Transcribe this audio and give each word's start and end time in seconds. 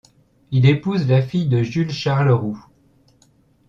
Il 0.49 0.65
épouse 0.65 1.07
la 1.07 1.21
fille 1.21 1.45
de 1.45 1.61
Jules 1.61 1.91
Charles-Roux. 1.93 2.57